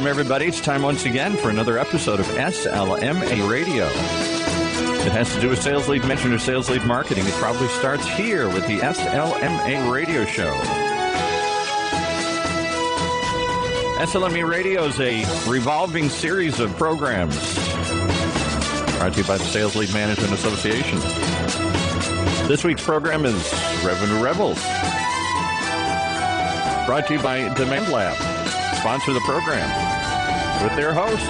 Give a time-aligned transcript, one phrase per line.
[0.00, 0.46] Welcome, everybody.
[0.46, 3.84] It's time once again for another episode of SLMA Radio.
[3.84, 7.26] It has to do with sales lead management or sales lead marketing.
[7.26, 10.54] It probably starts here with the SLMA Radio Show.
[14.00, 17.36] SLMA Radio is a revolving series of programs
[18.96, 20.98] brought to you by the Sales Lead Management Association.
[22.48, 23.34] This week's program is
[23.84, 24.62] Revenue Rebels,
[26.86, 28.16] brought to you by Demand Lab,
[28.78, 29.90] sponsor the program,
[30.62, 31.26] with their host,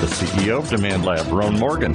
[0.00, 1.92] the CEO of Demand Lab, Roan Morgan.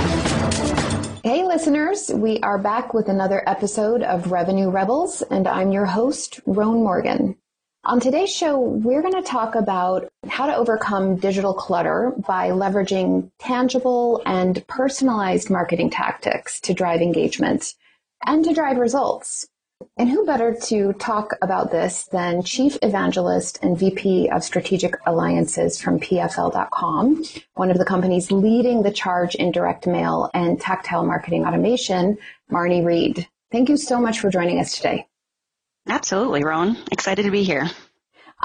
[1.24, 6.40] Hey, listeners, we are back with another episode of Revenue Rebels, and I'm your host,
[6.46, 7.36] Roan Morgan.
[7.86, 13.32] On today's show, we're going to talk about how to overcome digital clutter by leveraging
[13.40, 17.74] tangible and personalized marketing tactics to drive engagement
[18.26, 19.48] and to drive results.
[19.98, 25.82] And who better to talk about this than Chief Evangelist and VP of Strategic Alliances
[25.82, 27.24] from PFL.com,
[27.56, 32.18] one of the companies leading the charge in direct mail and tactile marketing automation,
[32.52, 33.28] Marnie Reed.
[33.52, 35.08] Thank you so much for joining us today.
[35.88, 36.78] Absolutely, Roan.
[36.92, 37.70] Excited to be here.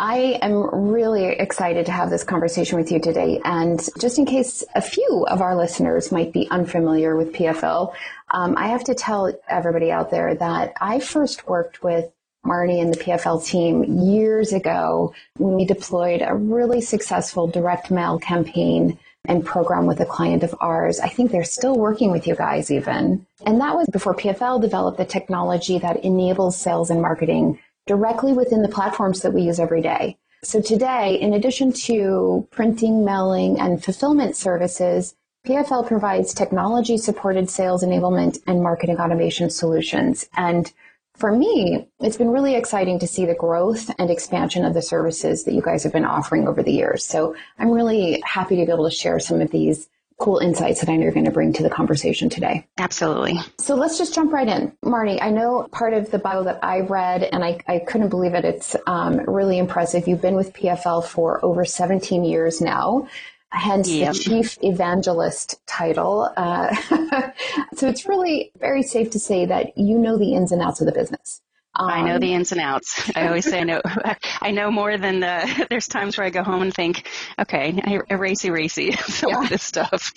[0.01, 3.41] I am really excited to have this conversation with you today.
[3.45, 7.93] And just in case a few of our listeners might be unfamiliar with PFL,
[8.31, 12.11] um, I have to tell everybody out there that I first worked with
[12.45, 18.19] Marnie and the PFL team years ago when we deployed a really successful direct mail
[18.19, 21.01] campaign and program with a client of ours.
[21.01, 23.27] I think they're still working with you guys even.
[23.45, 28.63] And that was before PFL developed the technology that enables sales and marketing directly within
[28.63, 30.17] the platforms that we use every day.
[30.45, 37.83] So today, in addition to printing, mailing, and fulfillment services, PFL provides technology supported sales
[37.83, 40.29] enablement and marketing automation solutions.
[40.37, 40.71] And
[41.17, 45.45] for me, it's been really exciting to see the growth and expansion of the services
[45.45, 47.05] that you guys have been offering over the years.
[47.05, 49.89] So I'm really happy to be able to share some of these
[50.19, 52.67] cool insights that I know you're going to bring to the conversation today.
[52.77, 53.39] Absolutely.
[53.59, 54.73] So let's just jump right in.
[54.85, 58.35] Marnie, I know part of the bio that I read, and I, I couldn't believe
[58.35, 58.45] it.
[58.45, 60.09] It's um, really impressive.
[60.09, 63.09] You've been with PFL for over 17 years now.
[63.51, 64.13] Hence yep.
[64.13, 66.31] the chief evangelist title.
[66.37, 66.75] Uh,
[67.75, 70.87] so it's really very safe to say that you know the ins and outs of
[70.87, 71.41] the business.
[71.79, 73.11] Um, I know the ins and outs.
[73.15, 73.81] I always say I know.
[74.41, 75.67] I know more than the.
[75.71, 79.43] There's times where I go home and think, okay, I, racy, racy, some yeah.
[79.43, 80.13] of this stuff.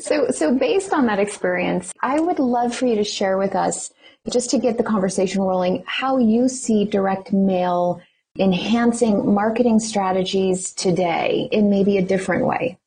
[0.00, 3.92] so, so based on that experience, I would love for you to share with us,
[4.30, 8.00] just to get the conversation rolling, how you see direct mail
[8.38, 12.78] enhancing marketing strategies today in maybe a different way.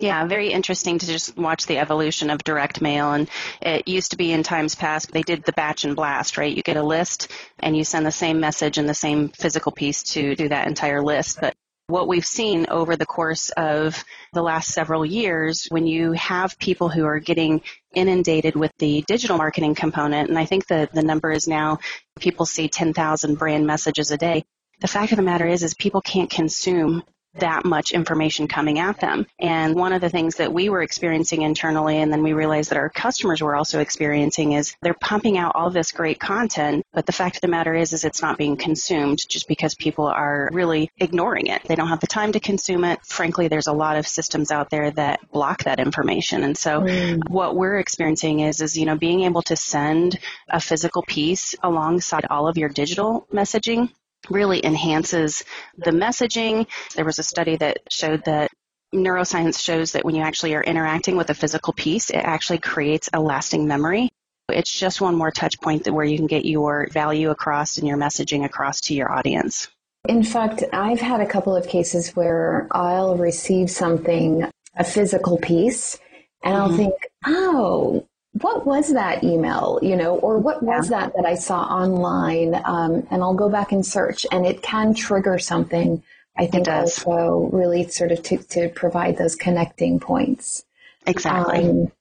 [0.00, 3.12] Yeah, very interesting to just watch the evolution of direct mail.
[3.12, 3.28] And
[3.60, 6.56] it used to be in times past, they did the batch and blast, right?
[6.56, 10.04] You get a list and you send the same message and the same physical piece
[10.14, 11.40] to do that entire list.
[11.40, 11.54] But
[11.88, 16.88] what we've seen over the course of the last several years, when you have people
[16.88, 17.62] who are getting
[17.92, 21.78] inundated with the digital marketing component, and I think the, the number is now
[22.20, 24.44] people see 10,000 brand messages a day.
[24.80, 27.02] The fact of the matter is, is people can't consume
[27.34, 29.26] that much information coming at them.
[29.38, 32.78] And one of the things that we were experiencing internally and then we realized that
[32.78, 37.12] our customers were also experiencing is they're pumping out all this great content, but the
[37.12, 40.90] fact of the matter is is it's not being consumed just because people are really
[40.98, 41.62] ignoring it.
[41.64, 43.00] They don't have the time to consume it.
[43.04, 46.42] Frankly, there's a lot of systems out there that block that information.
[46.42, 47.28] And so mm.
[47.28, 50.18] what we're experiencing is is you know being able to send
[50.48, 53.90] a physical piece alongside all of your digital messaging
[54.30, 55.44] really enhances
[55.76, 56.66] the messaging.
[56.94, 58.50] There was a study that showed that
[58.94, 63.10] neuroscience shows that when you actually are interacting with a physical piece, it actually creates
[63.12, 64.08] a lasting memory.
[64.50, 67.98] It's just one more touch point where you can get your value across and your
[67.98, 69.68] messaging across to your audience.
[70.08, 75.98] In fact, I've had a couple of cases where I'll receive something, a physical piece,
[76.42, 76.62] and mm-hmm.
[76.62, 76.94] I'll think,
[77.26, 81.00] oh, what was that email, you know, or what was yeah.
[81.00, 82.54] that that I saw online?
[82.64, 86.02] Um, and I'll go back and search, and it can trigger something.
[86.36, 90.64] I think also really sort of to, to provide those connecting points.
[91.04, 91.68] Exactly.
[91.68, 91.92] Um,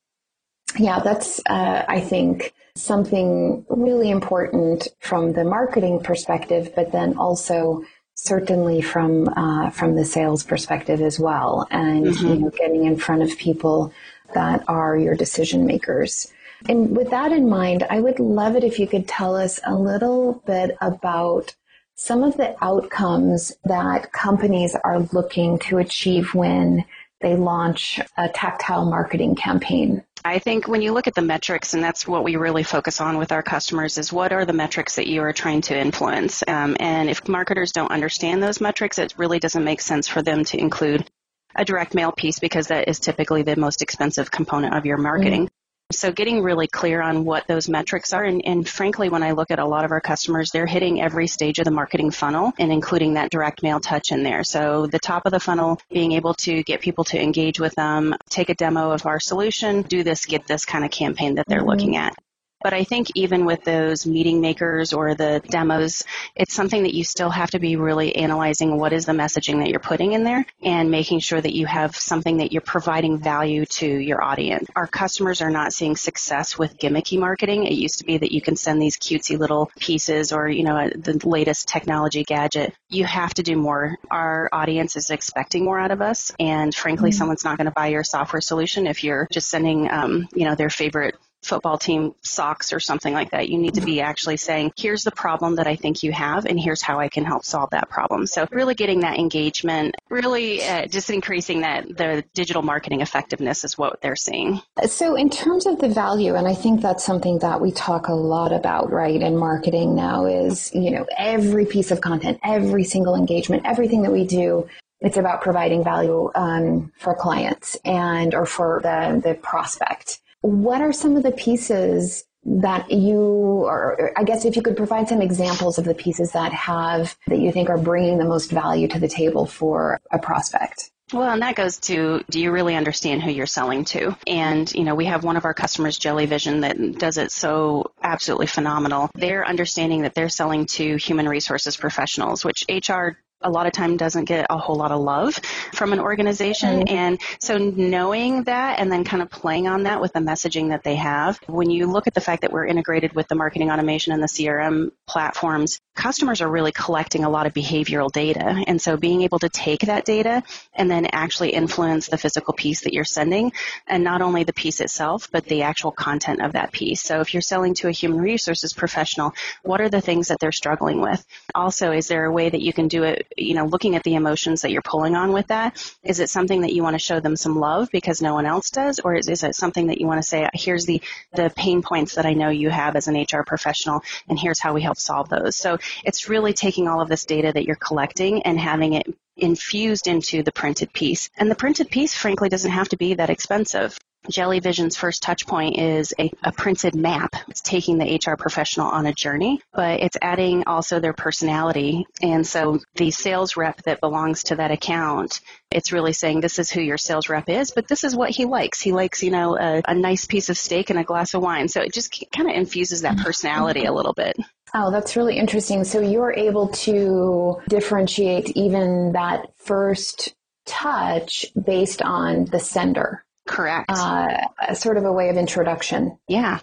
[0.77, 7.83] yeah, that's uh, I think something really important from the marketing perspective, but then also
[8.18, 12.28] certainly from uh, from the sales perspective as well, and mm-hmm.
[12.28, 13.94] you know, getting in front of people
[14.34, 16.28] that are your decision makers.
[16.68, 19.75] And with that in mind, I would love it if you could tell us a
[19.75, 21.56] little bit about
[21.96, 26.84] some of the outcomes that companies are looking to achieve when
[27.22, 30.04] they launch a tactile marketing campaign.
[30.25, 33.18] I think when you look at the metrics, and that's what we really focus on
[33.18, 36.44] with our customers, is what are the metrics that you are trying to influence?
[36.48, 40.44] Um, and if marketers don't understand those metrics, it really doesn't make sense for them
[40.46, 41.10] to include
[41.56, 45.50] a direct mail piece because that is typically the most expensive component of your marketing.
[45.92, 48.24] So getting really clear on what those metrics are.
[48.24, 51.28] And, and, frankly, when I look at a lot of our customers, they're hitting every
[51.28, 54.44] stage of the marketing funnel and including that direct mail touch in there.
[54.44, 58.16] So the top of the funnel, being able to get people to engage with them,
[58.30, 61.60] take a demo of our solution, do this, get this kind of campaign that they're
[61.60, 61.69] mm-hmm.
[61.69, 62.13] looking at.
[62.62, 66.04] But I think even with those meeting makers or the demos,
[66.36, 69.69] it's something that you still have to be really analyzing what is the messaging that
[69.69, 73.65] you're putting in there and making sure that you have something that you're providing value
[73.65, 74.69] to your audience.
[74.75, 77.65] Our customers are not seeing success with gimmicky marketing.
[77.65, 80.89] It used to be that you can send these cutesy little pieces or, you know,
[80.89, 82.74] the latest technology gadget.
[82.89, 83.98] You have to do more.
[84.10, 86.31] Our audience is expecting more out of us.
[86.39, 87.18] And frankly, mm-hmm.
[87.18, 90.56] someone's not going to buy your software solution if you're just sending, um, you know,
[90.56, 91.15] their favorite
[91.48, 93.50] football team socks or something like that.
[93.50, 96.60] You need to be actually saying, here's the problem that I think you have, and
[96.60, 98.28] here's how I can help solve that problem.
[98.28, 103.78] So really getting that engagement, really uh, just increasing that the digital marketing effectiveness is
[103.78, 104.62] what they're seeing.
[104.86, 108.14] So in terms of the value, and I think that's something that we talk a
[108.14, 113.16] lot about, right, in marketing now is, you know, every piece of content, every single
[113.16, 114.68] engagement, everything that we do
[115.00, 120.94] it's about providing value um, for clients and or for the, the prospect what are
[120.94, 125.78] some of the pieces that you, or I guess if you could provide some examples
[125.78, 129.10] of the pieces that have, that you think are bringing the most value to the
[129.10, 130.92] table for a prospect?
[131.12, 134.18] Well, and that goes to do you really understand who you're selling to?
[134.26, 138.48] And, you know, we have one of our customers, Jellyvision, that does it so absolutely
[138.48, 139.10] phenomenal.
[139.16, 143.98] They're understanding that they're selling to human resources professionals, which HR a lot of time
[143.98, 145.36] doesn't get a whole lot of love
[145.74, 146.81] from an organization.
[146.81, 146.95] Mm-hmm.
[146.95, 150.84] And so knowing that and then kind of playing on that with the messaging that
[150.84, 154.13] they have, when you look at the fact that we're integrated with the marketing automation
[154.13, 158.63] and the CRM platforms, customers are really collecting a lot of behavioral data.
[158.68, 160.44] And so being able to take that data
[160.74, 163.51] and then actually influence the physical piece that you're sending
[163.88, 167.04] and not only the piece itself, but the actual content of that piece.
[167.04, 170.51] So if you're selling to a human resources professional, what are the things that they're
[170.51, 171.24] struggling with?
[171.54, 174.15] Also, is there a way that you can do it you know, looking at the
[174.15, 177.19] emotions that you're pulling on with that, is it something that you want to show
[177.19, 180.07] them some love because no one else does, or is, is it something that you
[180.07, 181.01] want to say, here's the
[181.33, 184.74] the pain points that I know you have as an HR professional, and here's how
[184.74, 185.56] we help solve those.
[185.56, 190.07] So it's really taking all of this data that you're collecting and having it infused
[190.07, 191.29] into the printed piece.
[191.38, 193.97] And the printed piece, frankly, doesn't have to be that expensive.
[194.30, 197.36] Jellyvision's first touch point is a, a, printed map.
[197.48, 202.06] It's taking the HR professional on a journey, but it's adding also their personality.
[202.22, 205.40] And so the sales rep that belongs to that account,
[205.72, 208.46] it's really saying this is who your sales rep is, but this is what he
[208.46, 208.81] likes.
[208.81, 211.70] He likes, you know, a, a nice piece of steak and a glass of wine.
[211.70, 214.38] So it just kind of infuses that personality a little bit.
[214.74, 215.84] Oh, that's really interesting.
[215.84, 220.34] So you're able to differentiate even that first
[220.66, 223.24] touch based on the sender.
[223.48, 223.90] Correct.
[223.90, 226.18] Uh, sort of a way of introduction.
[226.28, 226.60] Yeah.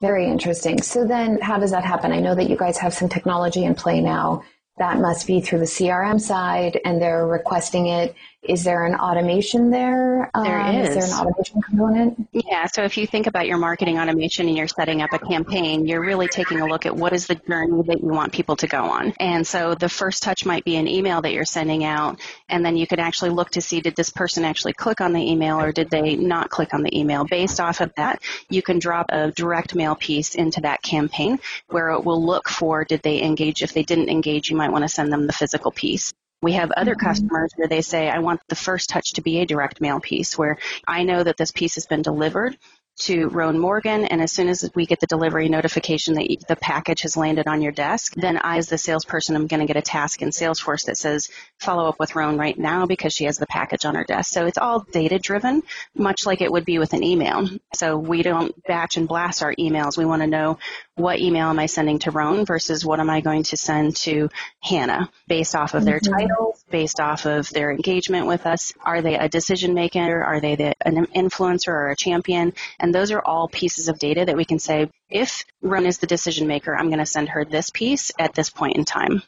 [0.00, 0.82] Very interesting.
[0.82, 2.12] So then how does that happen?
[2.12, 4.42] I know that you guys have some technology in play now.
[4.78, 9.70] That must be through the CRM side and they're requesting it is there an automation
[9.70, 10.28] there?
[10.34, 10.96] There um, is.
[10.96, 12.28] Is there an automation component?
[12.32, 12.66] Yeah.
[12.66, 16.00] So if you think about your marketing automation and you're setting up a campaign, you're
[16.00, 18.82] really taking a look at what is the journey that you want people to go
[18.82, 19.14] on.
[19.20, 22.18] And so the first touch might be an email that you're sending out,
[22.48, 25.20] and then you can actually look to see did this person actually click on the
[25.20, 27.24] email or did they not click on the email.
[27.24, 28.20] Based off of that,
[28.50, 32.84] you can drop a direct mail piece into that campaign where it will look for
[32.84, 33.62] did they engage.
[33.62, 36.12] If they didn't engage, you might want to send them the physical piece.
[36.40, 37.06] We have other mm-hmm.
[37.06, 40.38] customers where they say, I want the first touch to be a direct mail piece
[40.38, 42.56] where I know that this piece has been delivered
[43.00, 47.02] to Roan Morgan, and as soon as we get the delivery notification that the package
[47.02, 49.82] has landed on your desk, then I, as the salesperson, am going to get a
[49.82, 53.46] task in Salesforce that says follow up with Roan right now because she has the
[53.46, 54.32] package on her desk.
[54.32, 55.62] So it's all data driven,
[55.94, 57.48] much like it would be with an email.
[57.74, 59.96] So we don't batch and blast our emails.
[59.96, 60.58] We want to know
[60.94, 64.28] what email am I sending to Roan versus what am I going to send to
[64.60, 66.12] Hannah based off of their mm-hmm.
[66.12, 68.74] titles, based off of their engagement with us.
[68.84, 70.22] Are they a decision maker?
[70.22, 72.52] Are they the, an influencer or a champion?
[72.82, 76.06] And those are all pieces of data that we can say, if Roan is the
[76.06, 79.22] decision maker, I'm going to send her this piece at this point in time.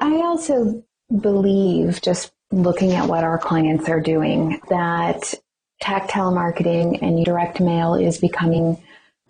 [0.00, 0.84] I also
[1.20, 5.32] believe, just looking at what our clients are doing, that
[5.80, 8.82] tactile marketing and direct mail is becoming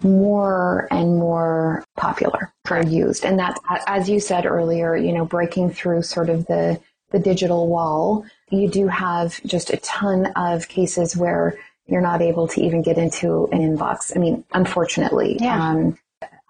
[0.03, 3.25] more and more popular or used.
[3.25, 7.69] And that's, as you said earlier, you know, breaking through sort of the, the digital
[7.69, 8.25] wall.
[8.51, 12.99] You do have just a ton of cases where you're not able to even get
[12.99, 14.15] into an inbox.
[14.17, 15.39] I mean, unfortunately.
[15.41, 15.71] Yeah.
[15.71, 15.99] Um,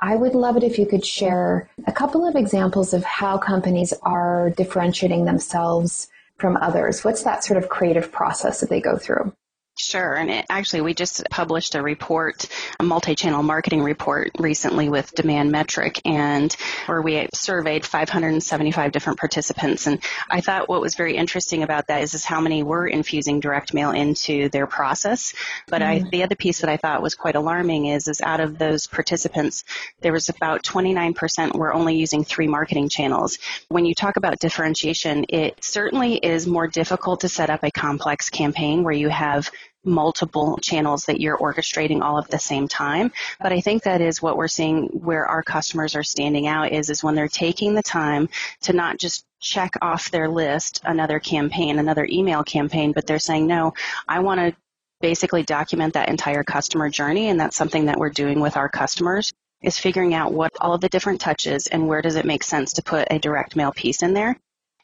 [0.00, 3.94] I would love it if you could share a couple of examples of how companies
[4.02, 7.02] are differentiating themselves from others.
[7.02, 9.32] What's that sort of creative process that they go through?
[9.78, 10.14] Sure.
[10.14, 12.48] And it, actually, we just published a report,
[12.80, 16.50] a multi-channel marketing report recently with Demand Metric and
[16.86, 19.86] where we surveyed 575 different participants.
[19.86, 23.38] And I thought what was very interesting about that is, is how many were infusing
[23.40, 25.34] direct mail into their process.
[25.68, 26.06] But mm-hmm.
[26.06, 28.86] I, the other piece that I thought was quite alarming is, is out of those
[28.86, 29.64] participants,
[30.00, 33.38] there was about 29% were only using three marketing channels.
[33.68, 38.30] When you talk about differentiation, it certainly is more difficult to set up a complex
[38.30, 39.50] campaign where you have
[39.86, 43.12] multiple channels that you're orchestrating all at the same time.
[43.40, 46.90] But I think that is what we're seeing where our customers are standing out is,
[46.90, 48.28] is when they're taking the time
[48.62, 53.46] to not just check off their list another campaign, another email campaign, but they're saying,
[53.46, 53.72] no,
[54.08, 54.56] I want to
[55.00, 57.28] basically document that entire customer journey.
[57.28, 60.80] And that's something that we're doing with our customers is figuring out what all of
[60.80, 64.02] the different touches and where does it make sense to put a direct mail piece
[64.02, 64.38] in there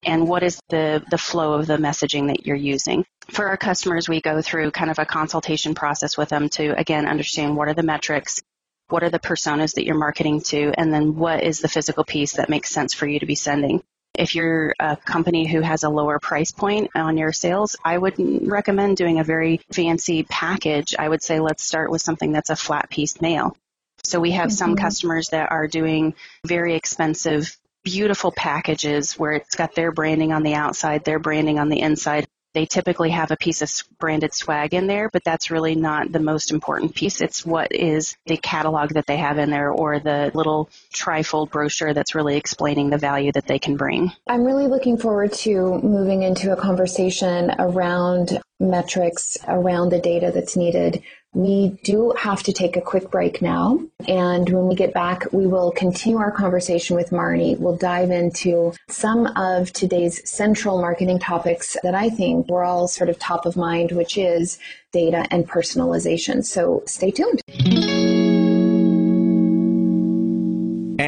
[0.04, 3.04] and what is the, the flow of the messaging that you're using.
[3.30, 7.06] For our customers, we go through kind of a consultation process with them to, again,
[7.06, 8.42] understand what are the metrics,
[8.88, 12.32] what are the personas that you're marketing to, and then what is the physical piece
[12.32, 13.82] that makes sense for you to be sending.
[14.14, 18.16] If you're a company who has a lower price point on your sales, I would
[18.46, 20.94] recommend doing a very fancy package.
[20.98, 23.56] I would say let's start with something that's a flat piece mail.
[24.04, 24.56] So we have mm-hmm.
[24.56, 26.14] some customers that are doing
[26.44, 31.68] very expensive beautiful packages where it's got their branding on the outside, their branding on
[31.68, 32.26] the inside.
[32.54, 36.20] They typically have a piece of branded swag in there, but that's really not the
[36.20, 37.20] most important piece.
[37.20, 41.94] It's what is the catalog that they have in there or the little trifold brochure
[41.94, 44.12] that's really explaining the value that they can bring.
[44.26, 50.56] I'm really looking forward to moving into a conversation around metrics, around the data that's
[50.56, 51.02] needed
[51.34, 53.80] we do have to take a quick break now.
[54.06, 57.58] And when we get back, we will continue our conversation with Marnie.
[57.58, 63.08] We'll dive into some of today's central marketing topics that I think were all sort
[63.08, 64.58] of top of mind, which is
[64.92, 66.44] data and personalization.
[66.44, 67.40] So stay tuned.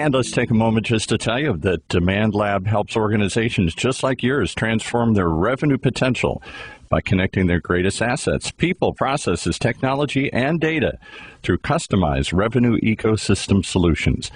[0.04, 4.02] And let's take a moment just to tell you that Demand Lab helps organizations just
[4.02, 6.42] like yours transform their revenue potential
[6.90, 10.98] by connecting their greatest assets, people, processes, technology, and data
[11.42, 14.30] through customized revenue ecosystem solutions.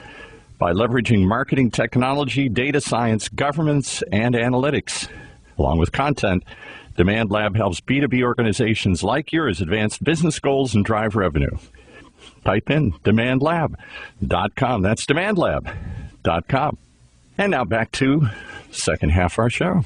[0.57, 5.07] By leveraging marketing technology, data science, governance, and analytics,
[5.59, 6.45] along with content,
[6.97, 11.59] Demand Lab helps B2B organizations like yours advance business goals and drive revenue.
[12.45, 14.83] Type in demandlab.com.
[14.83, 16.79] That's demandlab.com.
[17.39, 18.29] And now back to
[18.71, 19.85] second half of our show.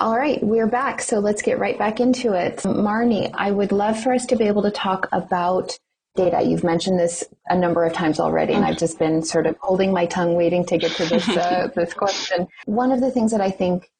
[0.00, 1.02] All right, we're back.
[1.02, 2.58] So let's get right back into it.
[2.58, 5.76] Marnie, I would love for us to be able to talk about
[6.14, 6.42] data.
[6.42, 9.92] You've mentioned this a number of times already, and I've just been sort of holding
[9.92, 12.46] my tongue waiting to get to this, uh, this question.
[12.66, 13.90] One of the things that I think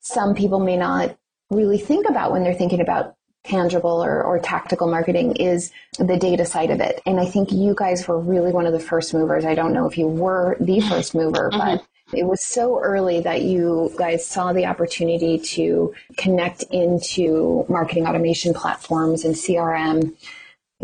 [0.00, 1.16] some people may not
[1.50, 3.14] really think about when they're thinking about
[3.44, 7.00] tangible or, or tactical marketing is the data side of it.
[7.06, 9.44] And I think you guys were really one of the first movers.
[9.44, 11.58] I don't know if you were the first mover, mm-hmm.
[11.58, 11.86] but
[12.16, 18.54] it was so early that you guys saw the opportunity to connect into marketing automation
[18.54, 20.14] platforms and CRM.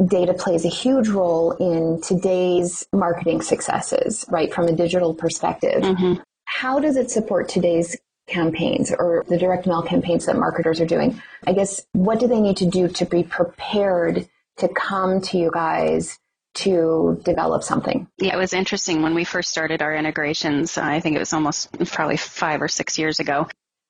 [0.06, 5.82] Data plays a huge role in today's marketing successes, right, from a digital perspective.
[5.82, 6.22] Mm-hmm.
[6.44, 7.96] How does it support today's
[8.30, 11.20] campaigns or the direct mail campaigns that marketers are doing?
[11.46, 15.50] I guess what do they need to do to be prepared to come to you
[15.52, 16.18] guys
[16.52, 18.08] to develop something.
[18.18, 20.76] Yeah, it was interesting when we first started our integrations.
[20.78, 23.48] I think it was almost probably five or six years ago.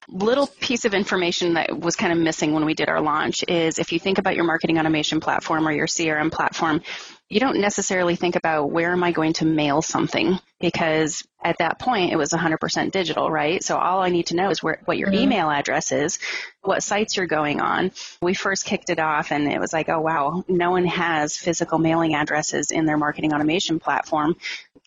[0.08, 3.78] Little piece of information that was kind of missing when we did our launch is
[3.78, 6.82] if you think about your marketing automation platform or your CRM platform,
[7.30, 11.78] you don't necessarily think about where am I going to mail something because at that
[11.78, 13.62] point it was 100% digital, right?
[13.62, 15.22] So all I need to know is where, what your mm-hmm.
[15.22, 16.18] email address is,
[16.62, 17.92] what sites you're going on.
[18.20, 21.78] We first kicked it off and it was like, oh wow, no one has physical
[21.78, 24.34] mailing addresses in their marketing automation platform.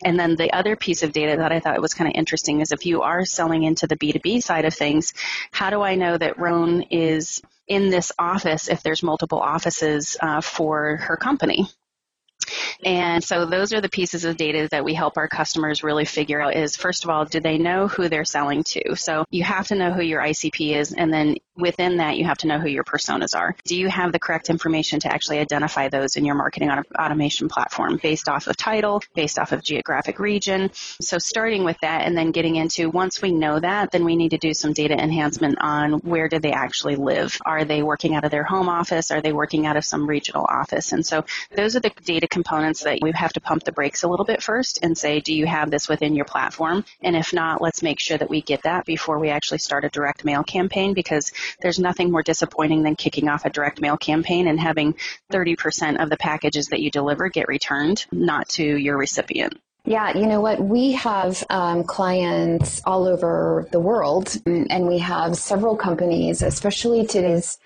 [0.03, 2.73] And then the other piece of data that I thought was kind of interesting is
[2.73, 5.13] if you are selling into the B2B side of things,
[5.51, 10.41] how do I know that Roan is in this office if there's multiple offices uh,
[10.41, 11.69] for her company?
[12.85, 16.41] And so those are the pieces of data that we help our customers really figure
[16.41, 18.95] out is first of all, do they know who they're selling to?
[18.95, 22.37] So you have to know who your ICP is and then within that you have
[22.39, 23.55] to know who your personas are.
[23.65, 27.99] Do you have the correct information to actually identify those in your marketing automation platform
[28.01, 30.71] based off of title, based off of geographic region?
[30.73, 34.29] So starting with that and then getting into once we know that, then we need
[34.29, 37.37] to do some data enhancement on where do they actually live?
[37.45, 39.11] Are they working out of their home office?
[39.11, 40.91] Are they working out of some regional office?
[40.91, 44.07] And so those are the data components that we have to pump the brakes a
[44.07, 46.83] little bit first and say, do you have this within your platform?
[47.01, 49.89] And if not, let's make sure that we get that before we actually start a
[49.89, 54.47] direct mail campaign because there's nothing more disappointing than kicking off a direct mail campaign
[54.47, 54.95] and having
[55.31, 59.53] 30% of the packages that you deliver get returned, not to your recipient.
[59.85, 60.61] Yeah, you know what?
[60.61, 67.59] We have um, clients all over the world, and we have several companies, especially today's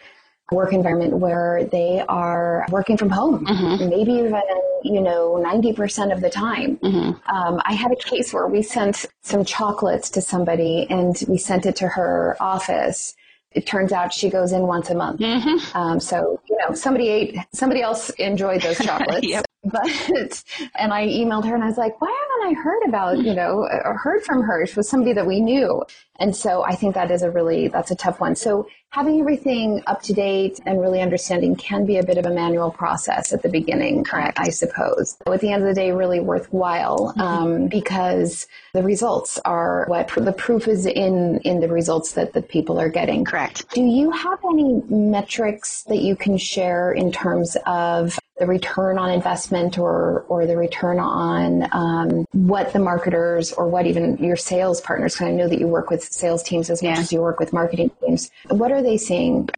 [0.51, 3.89] work environment where they are working from home, mm-hmm.
[3.89, 4.41] maybe even,
[4.83, 6.77] you know, 90% of the time.
[6.77, 7.35] Mm-hmm.
[7.35, 11.65] Um, I had a case where we sent some chocolates to somebody and we sent
[11.65, 13.15] it to her office.
[13.51, 15.19] It turns out she goes in once a month.
[15.19, 15.77] Mm-hmm.
[15.77, 19.27] Um, so, you know, somebody ate, somebody else enjoyed those chocolates.
[19.27, 19.45] yep.
[19.63, 20.43] But,
[20.75, 23.67] and I emailed her and I was like, why haven't I heard about, you know,
[24.01, 24.65] heard from her?
[24.65, 25.83] She was somebody that we knew.
[26.19, 28.35] And so I think that is a really, that's a tough one.
[28.35, 32.33] So having everything up to date and really understanding can be a bit of a
[32.33, 34.39] manual process at the beginning, correct?
[34.39, 35.17] I suppose.
[35.25, 37.21] But At the end of the day, really worthwhile mm-hmm.
[37.21, 42.41] um, because the results are what the proof is in in the results that the
[42.41, 43.25] people are getting.
[43.25, 43.69] Correct.
[43.73, 49.09] Do you have any metrics that you can share in terms of the return on
[49.09, 54.79] investment or or the return on um, what the marketers or what even your sales
[54.81, 57.01] partners because I know that you work with sales teams as much yeah.
[57.01, 58.29] as you work with marketing teams.
[58.49, 59.49] What are they seeing?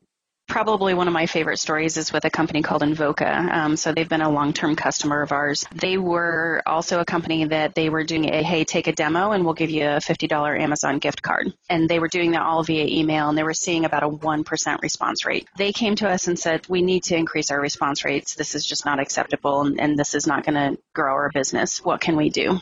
[0.49, 3.53] Probably one of my favorite stories is with a company called Invoca.
[3.53, 5.63] Um, so they've been a long-term customer of ours.
[5.75, 9.45] They were also a company that they were doing a hey, take a demo and
[9.45, 11.53] we'll give you a $50 Amazon gift card.
[11.69, 14.81] And they were doing that all via email and they were seeing about a 1%
[14.81, 15.47] response rate.
[15.55, 18.33] They came to us and said, we need to increase our response rates.
[18.33, 21.85] This is just not acceptable and, and this is not going to grow our business.
[21.85, 22.59] What can we do?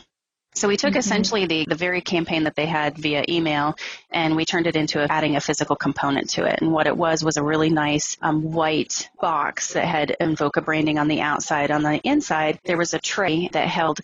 [0.54, 0.98] So we took mm-hmm.
[0.98, 3.76] essentially the, the very campaign that they had via email
[4.10, 6.60] and we turned it into a, adding a physical component to it.
[6.60, 10.98] And what it was was a really nice um, white box that had Invoca branding
[10.98, 11.70] on the outside.
[11.70, 14.00] On the inside, there was a tray that held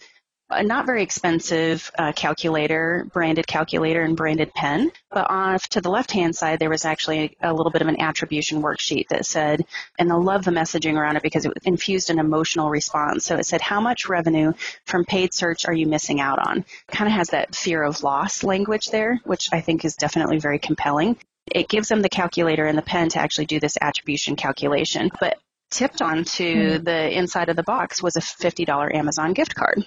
[0.54, 4.90] a not very expensive uh, calculator, branded calculator and branded pen.
[5.10, 8.00] But off to the left hand side, there was actually a little bit of an
[8.00, 9.64] attribution worksheet that said,
[9.98, 13.24] and I love the messaging around it because it infused an emotional response.
[13.24, 14.52] So it said, how much revenue
[14.86, 16.64] from paid search are you missing out on?
[16.88, 20.58] Kind of has that fear of loss language there, which I think is definitely very
[20.58, 21.16] compelling.
[21.52, 25.10] It gives them the calculator and the pen to actually do this attribution calculation.
[25.20, 25.38] But
[25.70, 26.84] tipped onto mm.
[26.84, 29.84] the inside of the box was a $50 Amazon gift card.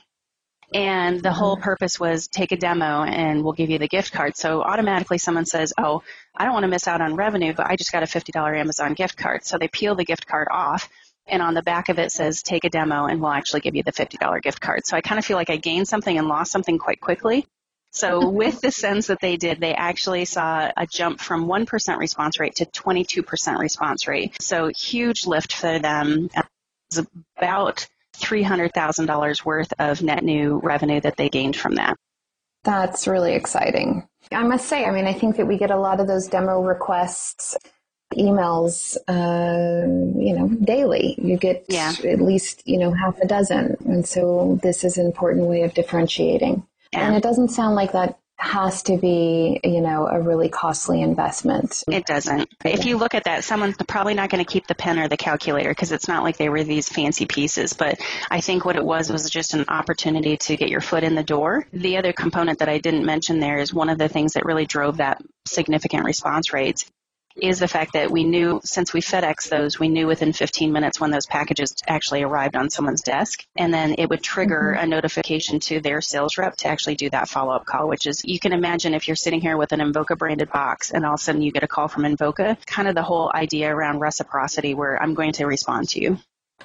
[0.74, 1.64] And the whole mm-hmm.
[1.64, 4.36] purpose was take a demo and we'll give you the gift card.
[4.36, 6.04] So automatically someone says, oh,
[6.36, 8.94] I don't want to miss out on revenue, but I just got a $50 Amazon
[8.94, 9.46] gift card.
[9.46, 10.90] So they peel the gift card off
[11.26, 13.84] and on the back of it says take a demo and we'll actually give you
[13.84, 14.86] the $50 gift card.
[14.86, 17.46] So I kind of feel like I gained something and lost something quite quickly.
[17.92, 22.40] So with the sends that they did, they actually saw a jump from 1% response
[22.40, 24.38] rate to 22% response rate.
[24.42, 26.30] So huge lift for them.
[26.36, 26.46] It
[26.92, 27.88] was about
[28.20, 31.98] $300,000 worth of net new revenue that they gained from that.
[32.64, 34.08] That's really exciting.
[34.32, 36.62] I must say, I mean, I think that we get a lot of those demo
[36.62, 37.56] requests,
[38.14, 39.88] emails, uh,
[40.20, 41.16] you know, daily.
[41.18, 41.94] You get yeah.
[42.04, 43.78] at least, you know, half a dozen.
[43.86, 46.66] And so this is an important way of differentiating.
[46.92, 47.08] Yeah.
[47.08, 51.84] And it doesn't sound like that has to be, you know, a really costly investment.
[51.92, 52.50] It doesn't.
[52.64, 55.18] If you look at that, someone's probably not going to keep the pen or the
[55.18, 57.74] calculator because it's not like they were these fancy pieces.
[57.74, 61.16] But I think what it was was just an opportunity to get your foot in
[61.16, 61.68] the door.
[61.74, 64.66] The other component that I didn't mention there is one of the things that really
[64.66, 66.86] drove that significant response rates
[67.42, 71.00] is the fact that we knew since we FedEx those, we knew within 15 minutes
[71.00, 73.44] when those packages actually arrived on someone's desk.
[73.56, 74.84] And then it would trigger mm-hmm.
[74.84, 78.24] a notification to their sales rep to actually do that follow up call, which is
[78.26, 81.20] you can imagine if you're sitting here with an Invoca branded box and all of
[81.20, 84.74] a sudden you get a call from Invoca, kind of the whole idea around reciprocity
[84.74, 86.20] where I'm going to respond to you.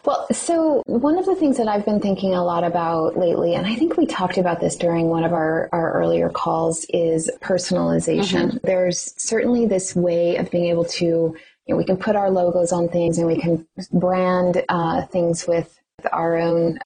[0.04, 3.66] Well, so one of the things that I've been thinking a lot about lately, and
[3.66, 8.48] I think we talked about this during one of our, our earlier calls, is personalization.
[8.48, 8.56] Mm-hmm.
[8.64, 11.36] There's certainly this way of being able to, you
[11.68, 15.78] know, we can put our logos on things and we can brand uh, things with
[16.12, 16.80] our own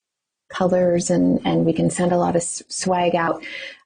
[0.50, 3.42] colors and, and we can send a lot of swag out.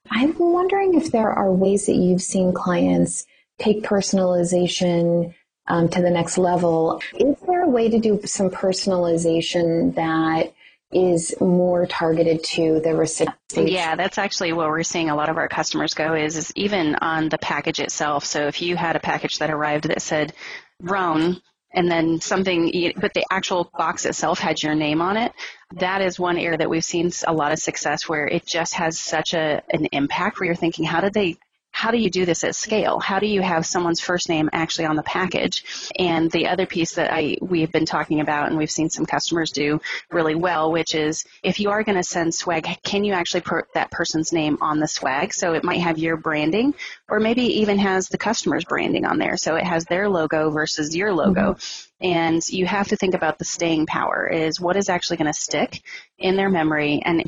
[0.09, 3.25] I'm wondering if there are ways that you've seen clients
[3.59, 5.33] take personalization
[5.67, 7.01] um, to the next level.
[7.19, 10.53] Is there a way to do some personalization that
[10.91, 13.37] is more targeted to the recipient.
[13.55, 16.95] Yeah, that's actually where we're seeing a lot of our customers go is, is even
[16.95, 18.25] on the package itself.
[18.25, 20.33] So if you had a package that arrived that said
[20.81, 21.41] Roan,
[21.73, 25.31] and then something, but the actual box itself had your name on it.
[25.75, 28.99] That is one area that we've seen a lot of success where it just has
[28.99, 31.37] such a an impact where you're thinking, how did they
[31.71, 32.99] how do you do this at scale?
[32.99, 35.63] How do you have someone's first name actually on the package?
[35.97, 39.05] And the other piece that I we have been talking about and we've seen some
[39.05, 39.81] customers do
[40.11, 43.73] really well, which is if you are going to send swag, can you actually put
[43.73, 45.33] that person's name on the swag?
[45.33, 46.75] So it might have your branding
[47.11, 49.35] or maybe even has the customer's branding on there.
[49.35, 51.53] So it has their logo versus your logo.
[51.53, 52.07] Mm-hmm.
[52.07, 55.37] And you have to think about the staying power is what is actually going to
[55.37, 55.83] stick
[56.17, 57.21] in their memory and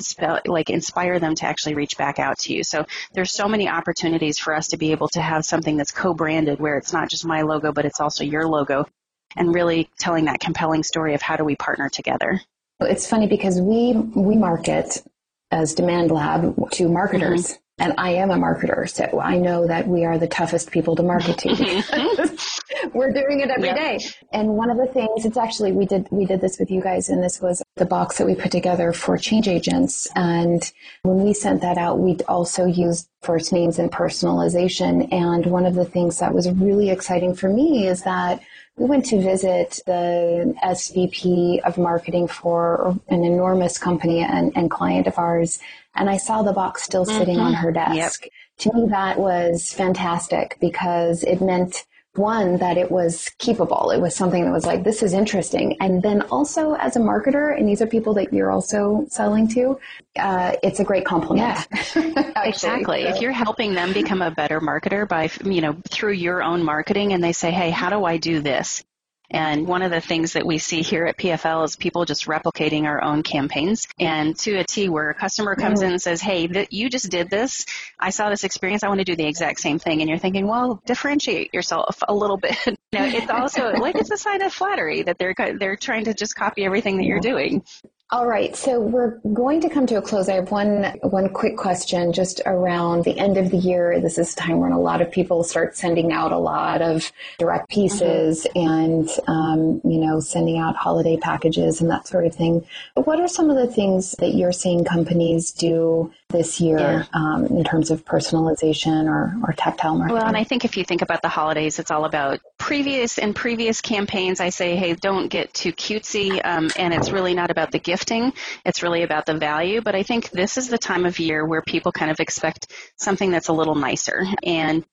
[0.46, 2.64] like inspire them to actually reach back out to you.
[2.64, 6.62] So there's so many opportunities for us to be able to have something that's co-branded
[6.62, 8.88] where it's not just my logo, but it's also your logo
[9.36, 12.40] and really telling that compelling story of how do we partner together.
[12.80, 15.04] It's funny because we we market
[15.52, 17.48] as Demand Lab to marketers.
[17.48, 17.63] Mm-hmm.
[17.80, 21.02] And I am a marketer, so I know that we are the toughest people to
[21.04, 21.50] market to.
[22.94, 24.00] We're doing it every day.
[24.32, 27.10] And one of the things, it's actually we did we did this with you guys,
[27.10, 30.08] and this was the box that we put together for change agents.
[30.16, 35.12] And when we sent that out, we also used first names and personalization.
[35.12, 38.42] And one of the things that was really exciting for me is that
[38.78, 45.06] we went to visit the SVP of marketing for an enormous company and, and client
[45.06, 45.60] of ours,
[45.96, 47.48] and I saw the box still sitting mm-hmm.
[47.48, 48.24] on her desk.
[48.24, 48.32] Yep.
[48.60, 54.16] To me, that was fantastic because it meant one that it was keepable it was
[54.16, 57.82] something that was like this is interesting and then also as a marketer and these
[57.82, 59.80] are people that you're also selling to
[60.20, 62.34] uh, it's a great compliment yeah.
[62.44, 63.10] exactly so.
[63.10, 67.14] if you're helping them become a better marketer by you know through your own marketing
[67.14, 68.84] and they say hey how do i do this
[69.34, 72.84] and one of the things that we see here at PFL is people just replicating
[72.84, 76.46] our own campaigns and to a T where a customer comes in and says, Hey,
[76.48, 77.66] th- you just did this.
[78.00, 78.84] I saw this experience.
[78.84, 80.02] I want to do the exact same thing.
[80.02, 82.58] And you're thinking, well, differentiate yourself a little bit.
[82.68, 86.14] you know, it's also like it's a sign of flattery that they're, they're trying to
[86.14, 87.64] just copy everything that you're doing.
[88.12, 90.30] All right, so we're going to come to a close.
[90.30, 94.00] I have one one quick question just around the end of the year.
[94.00, 97.70] This is time when a lot of people start sending out a lot of direct
[97.70, 98.70] pieces mm-hmm.
[98.70, 102.64] and um, you know sending out holiday packages and that sort of thing.
[102.94, 107.06] What are some of the things that you're seeing companies do this year yeah.
[107.14, 110.18] um, in terms of personalization or, or tactile marketing?
[110.18, 113.36] Well, and I think if you think about the holidays, it's all about previous and
[113.36, 114.40] previous campaigns.
[114.40, 118.34] I say, hey, don't get too cutesy, um, and it's really not about the gifting.
[118.66, 119.82] It's really about the value.
[119.82, 123.30] But I think this is the time of year where people kind of expect something
[123.30, 124.84] that's a little nicer and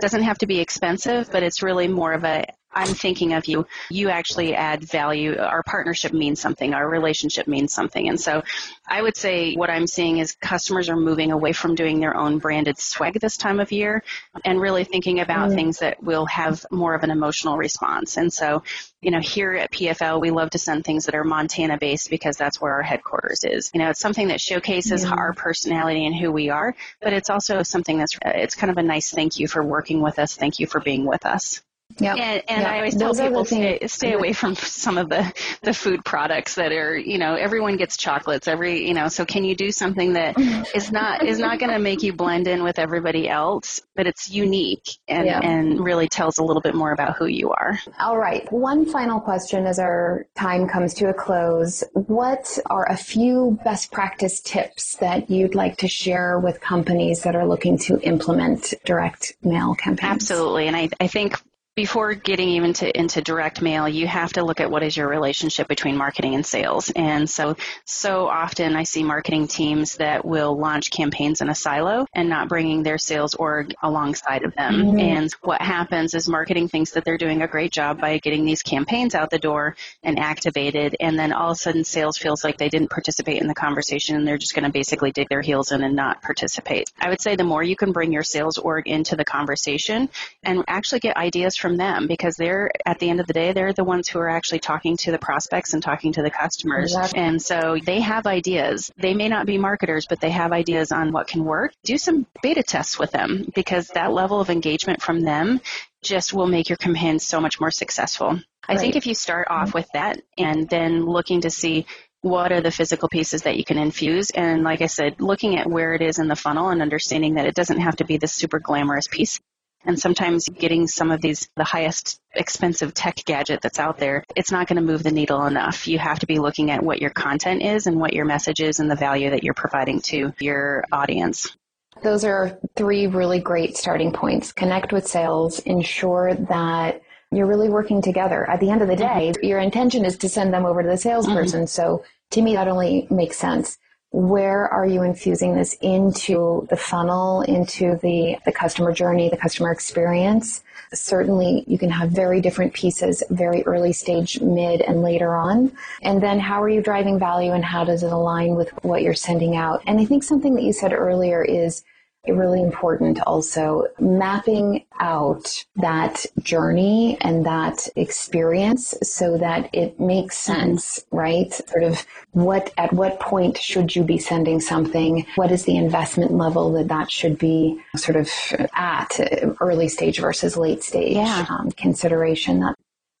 [0.00, 3.66] doesn't have to be expensive, but it's really more of a I'm thinking of you.
[3.90, 5.38] You actually add value.
[5.38, 6.74] Our partnership means something.
[6.74, 8.08] Our relationship means something.
[8.08, 8.42] And so
[8.86, 12.38] I would say what I'm seeing is customers are moving away from doing their own
[12.38, 14.04] branded swag this time of year
[14.44, 15.54] and really thinking about mm.
[15.54, 18.18] things that will have more of an emotional response.
[18.18, 18.62] And so,
[19.00, 22.36] you know, here at PFL, we love to send things that are Montana based because
[22.36, 23.70] that's where our headquarters is.
[23.72, 27.62] You know, it's something that showcases our personality and who we are, but it's also
[27.62, 30.36] something that's, it's kind of a nice thank you for working with us.
[30.36, 31.62] Thank you for being with us.
[31.98, 32.70] Yeah, and, and yep.
[32.70, 36.56] I always tell Those people stay, stay away from some of the the food products
[36.56, 40.12] that are you know everyone gets chocolates every you know so can you do something
[40.14, 40.38] that
[40.74, 44.30] is not is not going to make you blend in with everybody else but it's
[44.30, 45.40] unique and yeah.
[45.40, 47.78] and really tells a little bit more about who you are.
[47.98, 51.82] All right, one final question as our time comes to a close.
[51.94, 57.34] What are a few best practice tips that you'd like to share with companies that
[57.34, 60.12] are looking to implement direct mail campaigns?
[60.12, 61.40] Absolutely, and I I think
[61.76, 65.06] before getting even to, into direct mail, you have to look at what is your
[65.08, 66.90] relationship between marketing and sales.
[66.96, 72.06] And so, so often I see marketing teams that will launch campaigns in a silo
[72.14, 74.74] and not bringing their sales org alongside of them.
[74.74, 74.98] Mm-hmm.
[75.00, 78.62] And what happens is marketing thinks that they're doing a great job by getting these
[78.62, 80.96] campaigns out the door and activated.
[80.98, 84.16] And then all of a sudden sales feels like they didn't participate in the conversation
[84.16, 86.90] and they're just going to basically dig their heels in and not participate.
[86.98, 90.08] I would say the more you can bring your sales org into the conversation
[90.42, 93.52] and actually get ideas from from them because they're at the end of the day
[93.52, 96.94] they're the ones who are actually talking to the prospects and talking to the customers.
[96.94, 97.20] Exactly.
[97.20, 98.88] and so they have ideas.
[98.96, 101.72] They may not be marketers but they have ideas on what can work.
[101.82, 105.60] Do some beta tests with them because that level of engagement from them
[106.04, 108.38] just will make your campaign so much more successful.
[108.68, 108.80] I right.
[108.80, 109.78] think if you start off mm-hmm.
[109.78, 111.84] with that and then looking to see
[112.20, 115.68] what are the physical pieces that you can infuse and like i said looking at
[115.68, 118.32] where it is in the funnel and understanding that it doesn't have to be this
[118.32, 119.38] super glamorous piece
[119.86, 124.50] And sometimes getting some of these, the highest expensive tech gadget that's out there, it's
[124.50, 125.86] not going to move the needle enough.
[125.86, 128.80] You have to be looking at what your content is and what your message is
[128.80, 131.56] and the value that you're providing to your audience.
[132.02, 134.52] Those are three really great starting points.
[134.52, 137.00] Connect with sales, ensure that
[137.32, 138.48] you're really working together.
[138.48, 140.98] At the end of the day, your intention is to send them over to the
[140.98, 141.60] salesperson.
[141.60, 141.66] Mm-hmm.
[141.66, 143.78] So to me, that only makes sense.
[144.12, 149.72] Where are you infusing this into the funnel, into the, the customer journey, the customer
[149.72, 150.62] experience?
[150.94, 155.72] Certainly, you can have very different pieces, very early stage, mid, and later on.
[156.02, 159.14] And then how are you driving value and how does it align with what you're
[159.14, 159.82] sending out?
[159.86, 161.84] And I think something that you said earlier is
[162.28, 171.04] really important also mapping out that journey and that experience so that it makes sense,
[171.10, 171.52] right?
[171.52, 175.26] Sort of what, at what point should you be sending something?
[175.36, 178.30] What is the investment level that that should be sort of
[178.74, 179.18] at
[179.60, 181.46] early stage versus late stage yeah.
[181.48, 182.60] um, consideration?
[182.60, 182.76] That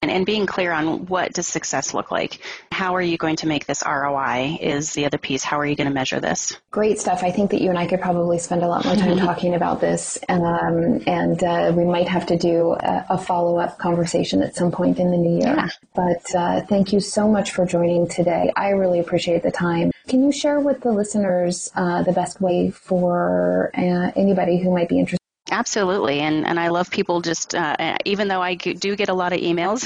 [0.06, 2.38] and, and being clear on what does success look like.
[2.70, 5.42] How are you going to make this ROI is the other piece.
[5.42, 6.56] How are you going to measure this?
[6.70, 7.22] Great stuff.
[7.22, 9.80] I think that you and I could probably spend a lot more time talking about
[9.80, 10.18] this.
[10.28, 14.70] Um, and uh, we might have to do a, a follow up conversation at some
[14.70, 15.54] point in the new year.
[15.56, 15.68] Yeah.
[15.94, 18.52] But uh, thank you so much for joining today.
[18.56, 19.90] I really appreciate the time.
[20.06, 24.88] Can you share with the listeners uh, the best way for uh, anybody who might
[24.88, 25.25] be interested?
[25.56, 29.32] Absolutely, and and I love people just uh, even though I do get a lot
[29.32, 29.80] of emails,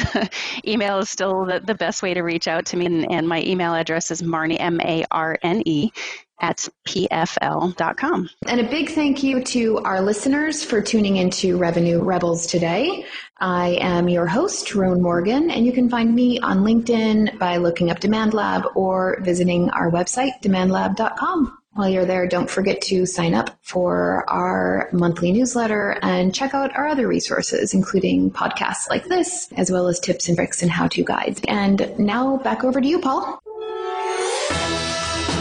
[0.66, 3.40] email is still the, the best way to reach out to me, and, and my
[3.42, 5.92] email address is Marnie M A R N E
[6.40, 8.30] at pfl.com.
[8.48, 13.06] And a big thank you to our listeners for tuning into Revenue Rebels today.
[13.38, 17.92] I am your host, Roan Morgan, and you can find me on LinkedIn by looking
[17.92, 21.59] up Demand Lab or visiting our website, demandlab.com.
[21.74, 26.74] While you're there, don't forget to sign up for our monthly newsletter and check out
[26.76, 30.88] our other resources, including podcasts like this, as well as tips and tricks and how
[30.88, 31.40] to guides.
[31.46, 33.38] And now back over to you, Paul.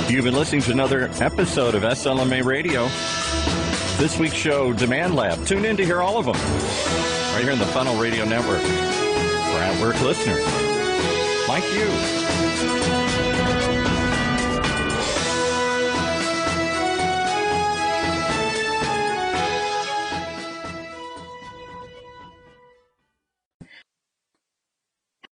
[0.07, 2.85] You've been listening to another episode of SLMA Radio.
[3.97, 5.43] This week's show, Demand Lab.
[5.47, 6.35] Tune in to hear all of them
[7.33, 10.45] right here in the Funnel Radio Network for at work listeners
[11.47, 12.38] like you.